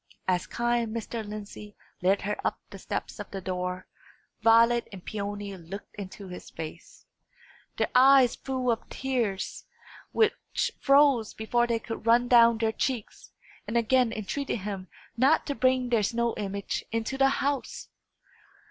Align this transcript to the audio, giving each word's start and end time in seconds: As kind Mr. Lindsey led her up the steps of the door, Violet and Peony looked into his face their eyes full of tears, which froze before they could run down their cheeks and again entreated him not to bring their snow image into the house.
As 0.27 0.47
kind 0.47 0.95
Mr. 0.95 1.23
Lindsey 1.23 1.75
led 2.01 2.23
her 2.23 2.35
up 2.43 2.59
the 2.71 2.79
steps 2.79 3.19
of 3.19 3.29
the 3.29 3.39
door, 3.39 3.85
Violet 4.41 4.87
and 4.91 5.05
Peony 5.05 5.55
looked 5.55 5.93
into 5.93 6.27
his 6.27 6.49
face 6.49 7.05
their 7.77 7.91
eyes 7.93 8.35
full 8.35 8.71
of 8.71 8.89
tears, 8.89 9.65
which 10.11 10.71
froze 10.79 11.35
before 11.35 11.67
they 11.67 11.77
could 11.77 12.07
run 12.07 12.27
down 12.27 12.57
their 12.57 12.71
cheeks 12.71 13.29
and 13.67 13.77
again 13.77 14.11
entreated 14.11 14.61
him 14.61 14.87
not 15.17 15.45
to 15.45 15.53
bring 15.53 15.89
their 15.89 16.01
snow 16.01 16.33
image 16.35 16.83
into 16.91 17.15
the 17.15 17.29
house. 17.29 17.89